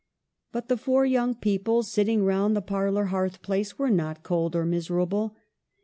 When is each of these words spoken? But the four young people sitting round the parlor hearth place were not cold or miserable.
But 0.51 0.67
the 0.67 0.77
four 0.77 1.05
young 1.05 1.35
people 1.35 1.83
sitting 1.83 2.23
round 2.25 2.55
the 2.55 2.61
parlor 2.63 3.05
hearth 3.13 3.43
place 3.43 3.77
were 3.77 3.91
not 3.91 4.23
cold 4.23 4.55
or 4.55 4.65
miserable. 4.65 5.35